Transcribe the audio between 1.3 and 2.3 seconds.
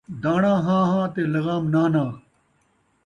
لغام نان٘ہہ نان٘ہہ